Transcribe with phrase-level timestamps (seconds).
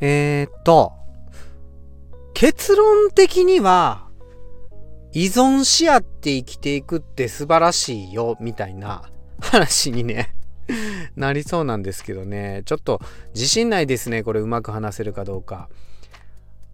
[0.00, 0.92] えー、っと、
[2.34, 4.08] 結論的には、
[5.12, 9.02] 依存し合って生きていくって素晴らしいよ、みたいな
[9.40, 10.34] 話にね
[11.16, 12.62] なりそうなんですけどね。
[12.64, 13.00] ちょっと
[13.34, 14.22] 自信ないですね。
[14.22, 15.68] これうまく話せるかどうか。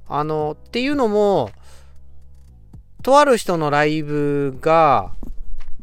[0.08, 1.50] あの、っていうのも、
[3.02, 5.12] とある人のライブが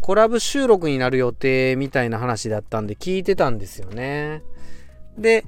[0.02, 4.44] コラボ収録になる予定みたいな話だったんで聞いてたんですよね。
[5.18, 5.46] で、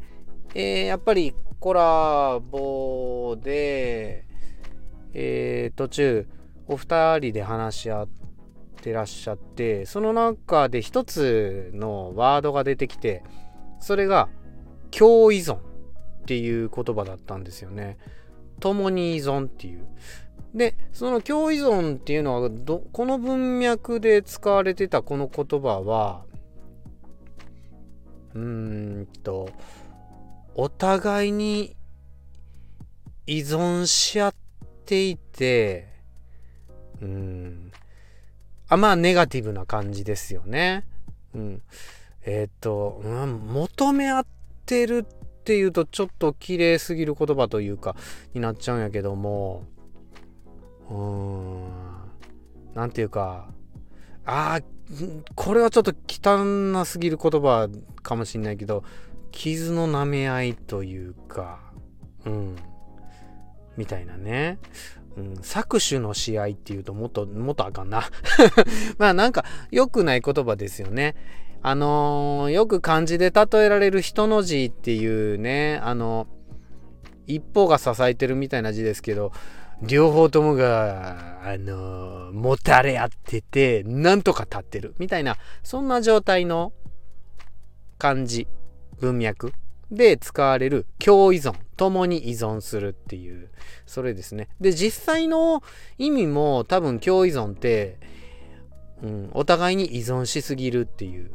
[0.54, 4.26] えー、やっぱりコラボで、
[5.14, 6.28] えー、途中
[6.68, 8.08] お二人で話し合っ
[8.82, 13.24] てらっしゃってその中で一つのワードが出てきて
[13.80, 14.30] それが
[14.92, 15.60] 共依存っ
[16.26, 17.98] ていう言葉だったんですよね。
[18.60, 19.86] 共に依存っていう。
[20.56, 26.24] でその共依存っていうのはどこの文脈で使われてたこの言葉は
[28.34, 28.42] うー
[29.02, 29.50] んと
[30.56, 31.76] お互いに
[33.28, 34.34] 依存し合っ
[34.86, 35.88] ていて
[37.02, 37.72] うん。
[38.68, 40.86] あまあネガティブな感じですよね。
[41.34, 41.62] うん、
[42.26, 44.26] えっ、と、うん、求め合っ
[44.66, 47.96] てるっていうとちょっと綺麗すぎる言葉というか
[48.34, 49.66] になっちゃうんやけども
[50.90, 51.96] うーん。
[52.74, 53.48] なんていうか
[54.26, 54.62] ああ
[55.36, 57.70] これはちょっと汚すぎる言葉
[58.04, 58.84] かもしんないけど
[59.36, 61.60] 傷の舐め合いというか
[62.26, 62.56] うん。
[63.78, 64.58] みたいなね、
[65.18, 68.04] うん、搾取の試合っていうともっともっとあかんな。
[68.98, 71.16] まあなんか良くない言葉ですよね。
[71.62, 76.28] あのー、よく漢字で例えられる人の字っていうねあの
[77.28, 79.32] 一方が支えてるみたいな字ですけど
[79.82, 84.96] 両方ともが、あのー、もたれ合ってて、なんとか立ってる。
[85.00, 86.72] みたいな、そんな状態の
[87.98, 88.48] 漢字、
[89.00, 89.54] 文脈
[89.92, 93.50] で使われる共依存、共に依存するっていう、
[93.86, 94.50] それですね。
[94.60, 95.64] で、実際の
[95.98, 98.00] 意味も多分共依存って、
[99.04, 101.32] うん、お互いに依存しすぎるっていう、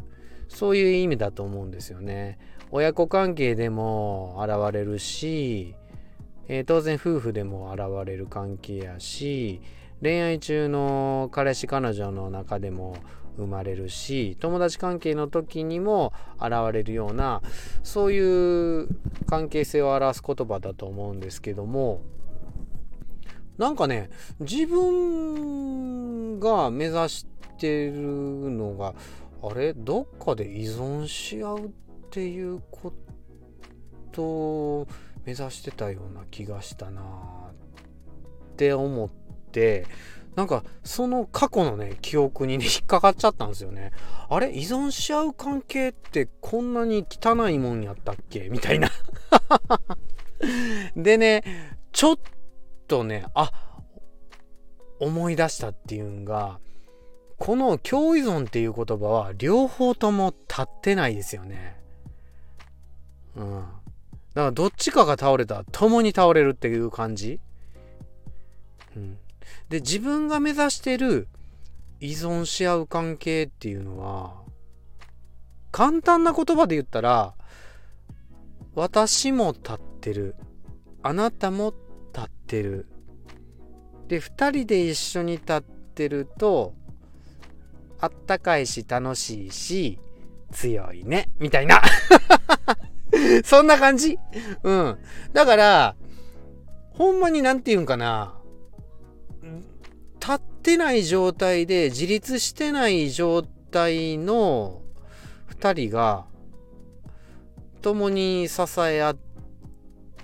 [0.49, 2.39] そういう意味だと思うんですよね。
[2.73, 5.75] 親子関係でも現れるし、
[6.47, 9.61] えー、当然夫婦でも現れる関係やし
[10.03, 12.97] 恋愛中の彼氏彼女の中でも
[13.37, 17.43] 生まれるし友達関係の時にも現れるような
[17.83, 18.89] そういう
[19.27, 22.03] 関係性を表す言葉だと思うんですけども
[23.59, 27.27] なんかね自分が目指し
[27.59, 27.93] てる
[28.51, 28.95] のが
[29.43, 29.73] あれ？
[29.75, 31.71] どっかで依存し合うっ
[32.11, 32.93] ていうこ
[34.13, 34.89] とを
[35.25, 37.05] 目指してたような気がしたなっ
[38.57, 39.09] て思っ
[39.53, 39.87] て
[40.37, 43.93] なんかその過去のね記憶にね引っかかっちゃったんですよね。
[44.29, 44.53] あれ？
[44.53, 48.49] 依存し合う関係ってこんなに汚いもんやったっけ？
[48.49, 48.89] みたいな。
[50.97, 51.43] でね
[51.93, 52.17] ちょっ
[52.89, 53.51] とねあ
[55.01, 56.61] 思い出したっていうんが
[57.39, 61.77] この共依存っていう言葉は両方とも立ってないですよね。
[63.35, 63.65] うん。
[64.35, 67.41] だからどっちかが倒れたら共に倒れるっていう感じ、
[68.95, 69.19] うん、
[69.69, 71.28] で自分が目指してる
[72.00, 74.34] 依存し合う関係っていうのは
[75.71, 77.34] 簡単な言葉で言ったら
[78.75, 80.34] 私も立ってる
[81.03, 81.75] あなたも
[82.12, 82.87] 立ってる
[84.09, 86.75] で2人で一緒に立ってると
[88.00, 89.99] あったかいし楽しいし
[90.50, 91.81] 強いねみたいな
[93.44, 94.19] そんな感じ？
[94.62, 94.99] うん。
[95.33, 95.97] だから、
[96.91, 98.34] ほんまになんて言うんかな。
[100.60, 104.82] ってない状態で自立してない状態の
[105.59, 106.26] 2人が
[107.81, 109.16] 共に支え合っ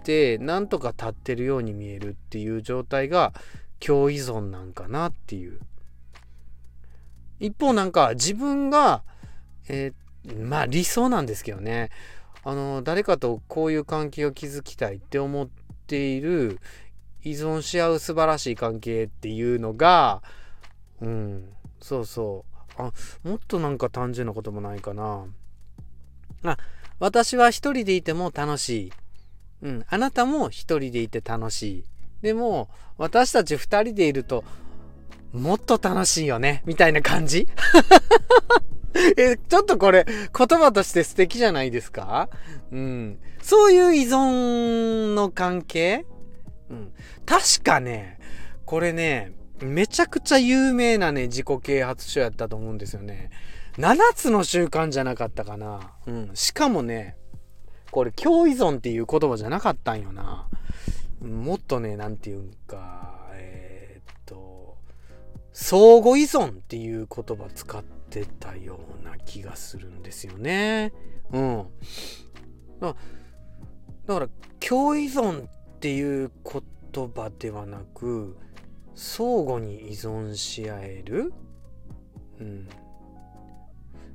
[0.05, 3.33] てなんとか立ってるように見えるっていう状態が
[3.81, 5.59] 共依存なんかなっていう。
[7.41, 9.03] 一方なんか自分が
[9.69, 11.89] えー、まあ理想なんですけどね。
[12.45, 15.49] あの誰かとこういう関係を築きたいって思っ
[15.87, 16.61] ている
[17.27, 20.23] 依存し合う素晴らしい関係っていうのが
[21.01, 21.49] うん
[21.81, 22.45] そうそ
[22.79, 22.83] う。
[22.83, 22.93] あ
[23.25, 25.25] もっとなんか単純なこともないかな。
[26.45, 26.57] あ
[26.99, 28.93] 私は一人でいても楽しい。
[29.63, 31.85] うんあなたも一人でいて楽しい。
[32.23, 34.45] でも私たち二人でいると
[35.33, 36.63] もっと楽しいよね。
[36.65, 37.49] みたいな感じ？
[39.19, 42.31] え、ちょっとこれ、言葉として素敵じゃないですか？
[42.73, 43.19] うん。
[43.43, 46.07] そういう依存の関係？
[46.71, 46.93] うん。
[47.25, 48.19] 確かね、
[48.65, 53.31] これね、めちゃくちゃ有名なね、自己啓発書やったと思うんですよね。
[53.79, 55.93] 7つの習慣じゃなかったかな。
[56.07, 56.31] うん。
[56.35, 57.17] しかもね、
[57.97, 60.47] これ共依存っていう言葉じゃなかったんよな
[61.21, 64.77] もっとね何て言うんかえー、っと
[65.55, 70.93] 相互依存っていう言葉使ってたような気がするんですよね
[71.33, 71.67] うん
[72.81, 72.95] だ
[74.09, 74.29] から
[74.61, 78.37] 共依存っっていう言葉ではなく
[78.95, 81.35] 相互に依存し合える？
[82.41, 82.69] うん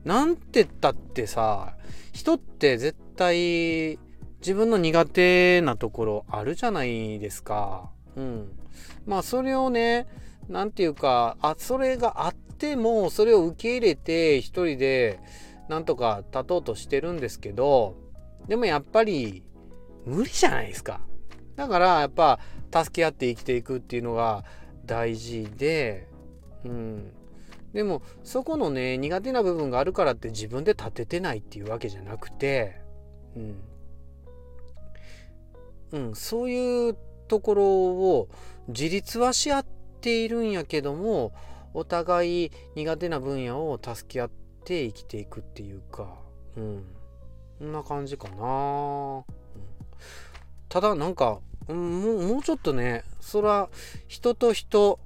[0.03, 1.77] なんて言ったってさ
[2.11, 3.99] 人って絶対
[4.39, 7.91] 自分の苦手なところあるじゃないですか。
[8.15, 8.51] うん。
[9.05, 10.07] まあそれをね、
[10.49, 15.19] 何て言うか、あ、それがあっても、それを受け入れて一人で
[15.69, 17.95] なんとか立とうとしてるんですけど、
[18.47, 19.43] でもやっぱり
[20.07, 21.01] 無理じゃないですか。
[21.61, 22.39] だからやっぱ
[22.73, 24.43] 助け合って生きていくっていうのが
[24.83, 26.07] 大事で、
[26.65, 27.11] うん。
[27.71, 32.81] でもそこのね苦手な部分があるからって自分で立ててないっていうわけじゃなくて、
[33.35, 33.61] うん、
[35.91, 36.97] うん、そういう
[37.27, 38.27] ところを
[38.67, 39.65] 自立はし合っ
[40.01, 41.31] ているんやけども
[41.75, 44.31] お互い苦手な分野を助け合っ
[44.65, 46.15] て生きていくっていうか、
[46.57, 46.83] うん、
[47.59, 49.23] そんな感じかな、
[50.67, 53.69] ただなんか、うん、もうもうちょっとねそら
[54.07, 54.99] 人と人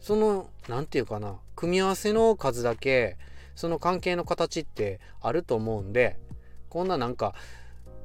[0.00, 3.18] その何て言うかな組み合わせの数だけ
[3.54, 6.18] その関係の形ってあると思うんで
[6.68, 7.34] こんななんか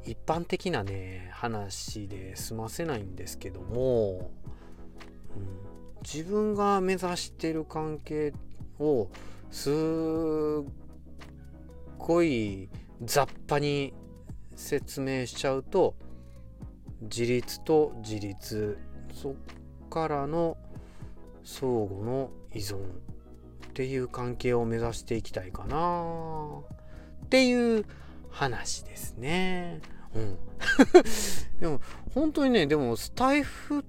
[0.03, 4.31] 一般的なね話で済ませないんですけども、
[5.35, 8.33] うん、自分が目指してる関係
[8.79, 9.09] を
[9.49, 9.73] すっ
[11.97, 12.69] ごい
[13.01, 13.93] 雑把に
[14.55, 15.95] 説明しちゃうと
[17.01, 18.77] 自立と自立
[19.13, 19.33] そっ
[19.89, 20.57] からの
[21.43, 22.79] 相互の依存っ
[23.73, 26.59] ていう関係を目指していきたいかな
[27.25, 27.85] っていう
[28.29, 29.81] 話ですね。
[30.15, 30.37] うん。
[31.59, 31.81] でも
[32.13, 33.83] 本当にねでもスタイフ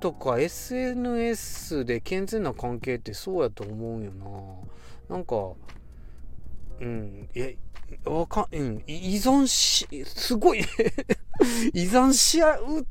[0.00, 4.12] とか SNS で健全な関係ってそうやと思うよ
[5.08, 5.16] な。
[5.16, 5.52] なんか
[6.80, 7.48] うんいや
[8.04, 10.62] わかん、うん、依存しすごい
[11.74, 12.84] 依存し合うっ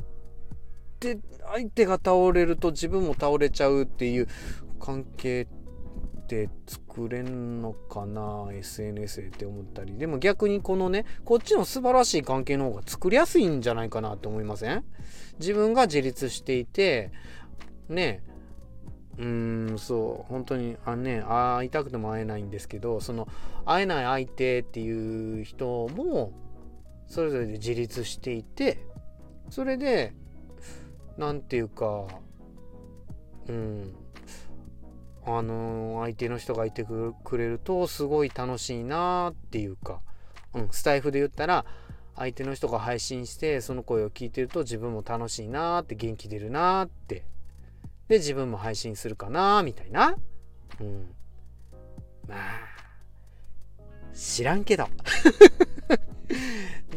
[0.99, 1.19] て
[1.53, 4.27] 相手が倒れると自分も倒れちゃうっていう
[4.79, 5.47] 関係
[6.21, 9.97] って作れんのかな？SNS でって思ったり。
[9.97, 14.83] でも逆にこのねこっちの素晴らしい関係の方が作りやすいんじゃないかなって思いません？
[15.39, 17.11] 自分が自立していて
[17.89, 18.23] ね
[19.17, 23.27] うーんそう本当にあね会いたくても会えないんですけどその
[23.65, 26.31] 会えない相手っていう人も
[27.07, 28.79] それぞれで自立していて
[29.49, 30.13] それで
[31.17, 32.05] 何て言うか
[33.47, 33.95] うん
[35.25, 40.01] あの相手の人がいてくれるとすごい楽しいなっていうか、
[40.53, 41.65] うん、スタイフで言ったら
[42.15, 47.25] 相手の人が配信してその声を聞いてると自分も楽しいなって元気出るなって。
[48.07, 50.15] で自分も配信するかなみたいな。
[50.79, 51.07] うん。
[52.27, 52.39] まあ
[54.13, 54.87] 知らんけど。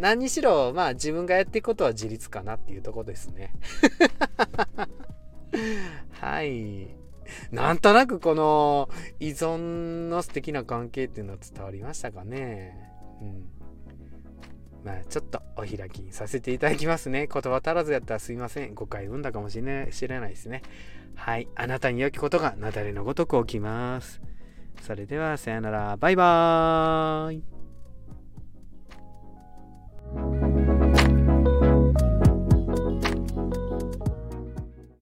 [0.01, 3.53] 何にしろまあ自分がやっていくことは自立かなっていうとこですね
[6.13, 6.99] はい
[7.51, 8.89] なんとなくこの
[9.21, 12.77] 依存の素敵な関係っていうのは伝わりましたかね。
[13.21, 13.45] うん。
[14.85, 17.29] まあちょっとお開きにさせていただきますね。
[17.33, 18.75] 言葉足らずやったらすいません。
[18.75, 20.63] 誤解生んだかもしれない知れないですね。
[21.15, 21.49] はい。
[21.55, 24.21] あなたに良きことが雪崩のごとく起きます。
[24.83, 25.97] それではさよなら。
[25.97, 27.58] バイバーイ。